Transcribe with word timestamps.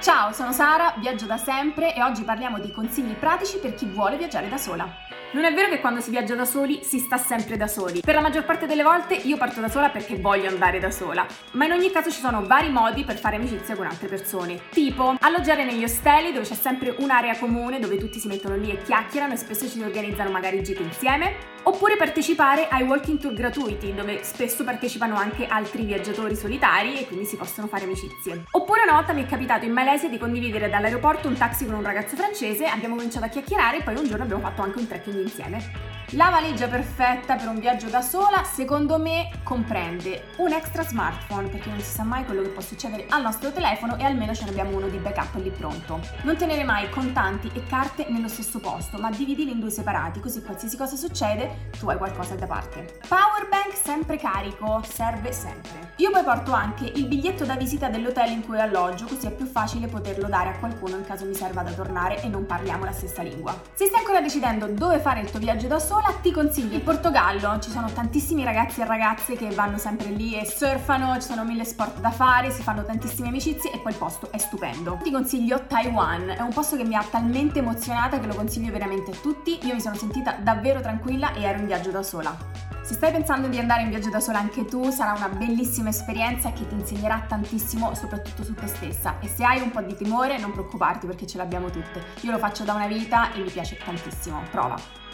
Ciao, 0.00 0.32
sono 0.32 0.52
Sara, 0.52 0.94
viaggio 0.98 1.26
da 1.26 1.36
sempre 1.36 1.92
e 1.92 2.00
oggi 2.04 2.22
parliamo 2.22 2.60
di 2.60 2.70
consigli 2.70 3.14
pratici 3.14 3.58
per 3.58 3.74
chi 3.74 3.84
vuole 3.86 4.16
viaggiare 4.16 4.48
da 4.48 4.56
sola. 4.56 4.88
Non 5.30 5.44
è 5.44 5.52
vero 5.52 5.68
che 5.68 5.80
quando 5.80 6.00
si 6.00 6.08
viaggia 6.08 6.34
da 6.34 6.46
soli 6.46 6.80
si 6.82 6.98
sta 6.98 7.18
sempre 7.18 7.58
da 7.58 7.66
soli. 7.66 8.00
Per 8.00 8.14
la 8.14 8.22
maggior 8.22 8.46
parte 8.46 8.64
delle 8.64 8.82
volte 8.82 9.14
io 9.14 9.36
parto 9.36 9.60
da 9.60 9.68
sola 9.68 9.90
perché 9.90 10.16
voglio 10.16 10.48
andare 10.48 10.78
da 10.78 10.90
sola, 10.90 11.26
ma 11.52 11.66
in 11.66 11.72
ogni 11.72 11.90
caso 11.90 12.10
ci 12.10 12.18
sono 12.18 12.46
vari 12.46 12.70
modi 12.70 13.04
per 13.04 13.18
fare 13.18 13.36
amicizia 13.36 13.76
con 13.76 13.84
altre 13.84 14.08
persone. 14.08 14.58
Tipo 14.70 15.16
alloggiare 15.20 15.66
negli 15.66 15.84
ostelli 15.84 16.32
dove 16.32 16.46
c'è 16.46 16.54
sempre 16.54 16.94
un'area 16.98 17.36
comune 17.36 17.78
dove 17.78 17.98
tutti 17.98 18.18
si 18.18 18.26
mettono 18.26 18.56
lì 18.56 18.70
e 18.70 18.80
chiacchierano 18.82 19.34
e 19.34 19.36
spesso 19.36 19.68
ci 19.68 19.82
organizzano 19.82 20.30
magari 20.30 20.62
gite 20.62 20.82
insieme. 20.82 21.56
Oppure 21.64 21.96
partecipare 21.96 22.66
ai 22.68 22.84
walking 22.84 23.18
tour 23.18 23.34
gratuiti 23.34 23.92
dove 23.92 24.22
spesso 24.22 24.64
partecipano 24.64 25.16
anche 25.16 25.44
altri 25.46 25.84
viaggiatori 25.84 26.34
solitari 26.34 26.98
e 26.98 27.06
quindi 27.06 27.26
si 27.26 27.36
possono 27.36 27.66
fare 27.66 27.84
amicizie. 27.84 28.44
Oppure 28.52 28.82
una 28.84 28.94
volta 28.94 29.12
mi 29.12 29.24
è 29.24 29.26
capitato 29.26 29.66
in 29.66 29.72
Malesia 29.72 30.08
di 30.08 30.16
condividere 30.16 30.70
dall'aeroporto 30.70 31.28
un 31.28 31.36
taxi 31.36 31.66
con 31.66 31.74
un 31.74 31.82
ragazzo 31.82 32.16
francese, 32.16 32.64
abbiamo 32.64 32.94
cominciato 32.94 33.26
a 33.26 33.28
chiacchierare 33.28 33.78
e 33.78 33.82
poi 33.82 33.96
un 33.96 34.06
giorno 34.06 34.24
abbiamo 34.24 34.40
fatto 34.40 34.62
anche 34.62 34.78
un 34.78 34.86
trekking 34.86 35.17
insieme. 35.20 35.96
La 36.12 36.30
valigia 36.30 36.68
perfetta 36.68 37.36
per 37.36 37.48
un 37.48 37.58
viaggio 37.58 37.88
da 37.88 38.00
sola, 38.00 38.42
secondo 38.42 38.98
me, 38.98 39.28
comprende 39.42 40.28
un 40.36 40.52
extra 40.52 40.82
smartphone, 40.82 41.48
perché 41.48 41.68
non 41.68 41.80
si 41.80 41.92
sa 41.92 42.02
mai 42.02 42.24
quello 42.24 42.40
che 42.40 42.48
può 42.48 42.62
succedere 42.62 43.04
al 43.10 43.20
nostro 43.20 43.52
telefono 43.52 43.98
e 43.98 44.04
almeno 44.04 44.34
ce 44.34 44.44
ne 44.44 44.50
abbiamo 44.50 44.74
uno 44.74 44.88
di 44.88 44.96
backup 44.96 45.34
lì 45.34 45.50
pronto. 45.50 46.00
Non 46.22 46.38
tenere 46.38 46.64
mai 46.64 46.88
contanti 46.88 47.50
e 47.52 47.62
carte 47.66 48.06
nello 48.08 48.28
stesso 48.28 48.58
posto, 48.58 48.96
ma 48.96 49.10
dividili 49.10 49.50
in 49.50 49.60
due 49.60 49.68
separati, 49.68 50.20
così 50.20 50.42
qualsiasi 50.42 50.78
cosa 50.78 50.96
succede, 50.96 51.68
tu 51.78 51.90
hai 51.90 51.98
qualcosa 51.98 52.36
da 52.36 52.46
parte. 52.46 53.00
Powerbank 53.06 53.74
sempre 53.74 54.16
carico, 54.16 54.82
serve 54.88 55.32
sempre. 55.32 55.92
Io 55.96 56.10
poi 56.10 56.22
porto 56.22 56.52
anche 56.52 56.86
il 56.86 57.06
biglietto 57.06 57.44
da 57.44 57.56
visita 57.56 57.90
dell'hotel 57.90 58.30
in 58.30 58.46
cui 58.46 58.58
alloggio, 58.58 59.04
così 59.04 59.26
è 59.26 59.30
più 59.30 59.44
facile 59.44 59.88
poterlo 59.88 60.26
dare 60.28 60.50
a 60.50 60.58
qualcuno 60.58 60.96
in 60.96 61.04
caso 61.04 61.26
mi 61.26 61.34
serva 61.34 61.62
da 61.62 61.72
tornare 61.72 62.22
e 62.22 62.28
non 62.28 62.46
parliamo 62.46 62.86
la 62.86 62.92
stessa 62.92 63.20
lingua. 63.20 63.54
Se 63.74 63.84
stai 63.84 64.00
ancora 64.00 64.22
decidendo 64.22 64.66
dove 64.68 64.98
fare 65.00 65.07
il 65.16 65.30
tuo 65.30 65.40
viaggio 65.40 65.66
da 65.66 65.78
sola 65.78 66.12
ti 66.20 66.30
consiglio 66.30 66.76
il 66.76 66.82
Portogallo, 66.82 67.58
ci 67.60 67.70
sono 67.70 67.90
tantissimi 67.90 68.44
ragazzi 68.44 68.82
e 68.82 68.84
ragazze 68.84 69.36
che 69.36 69.48
vanno 69.48 69.78
sempre 69.78 70.10
lì 70.10 70.38
e 70.38 70.44
surfano, 70.44 71.14
ci 71.14 71.28
sono 71.28 71.44
mille 71.44 71.64
sport 71.64 72.00
da 72.00 72.10
fare, 72.10 72.50
si 72.50 72.62
fanno 72.62 72.84
tantissime 72.84 73.28
amicizie 73.28 73.72
e 73.72 73.80
il 73.84 73.94
posto 73.96 74.30
è 74.30 74.38
stupendo. 74.38 74.98
Ti 75.02 75.10
consiglio 75.10 75.66
Taiwan, 75.66 76.28
è 76.28 76.40
un 76.42 76.52
posto 76.52 76.76
che 76.76 76.84
mi 76.84 76.94
ha 76.94 77.02
talmente 77.02 77.60
emozionata 77.60 78.20
che 78.20 78.26
lo 78.26 78.34
consiglio 78.34 78.70
veramente 78.70 79.12
a 79.12 79.14
tutti, 79.14 79.58
io 79.66 79.74
mi 79.74 79.80
sono 79.80 79.94
sentita 79.94 80.36
davvero 80.38 80.80
tranquilla 80.80 81.32
e 81.32 81.42
ero 81.42 81.58
in 81.58 81.66
viaggio 81.66 81.90
da 81.90 82.02
sola. 82.02 82.57
Se 82.88 82.94
stai 82.94 83.12
pensando 83.12 83.48
di 83.48 83.58
andare 83.58 83.82
in 83.82 83.90
viaggio 83.90 84.08
da 84.08 84.18
sola 84.18 84.38
anche 84.38 84.64
tu, 84.64 84.90
sarà 84.90 85.12
una 85.12 85.28
bellissima 85.28 85.90
esperienza 85.90 86.52
che 86.52 86.66
ti 86.66 86.74
insegnerà 86.74 87.22
tantissimo, 87.28 87.94
soprattutto 87.94 88.42
su 88.42 88.54
te 88.54 88.66
stessa. 88.66 89.20
E 89.20 89.28
se 89.28 89.44
hai 89.44 89.60
un 89.60 89.70
po' 89.70 89.82
di 89.82 89.94
timore, 89.94 90.38
non 90.38 90.52
preoccuparti 90.52 91.06
perché 91.06 91.26
ce 91.26 91.36
l'abbiamo 91.36 91.68
tutte. 91.68 92.02
Io 92.22 92.30
lo 92.30 92.38
faccio 92.38 92.64
da 92.64 92.72
una 92.72 92.86
vita 92.86 93.34
e 93.34 93.40
mi 93.40 93.50
piace 93.50 93.76
tantissimo. 93.76 94.40
Prova. 94.50 95.07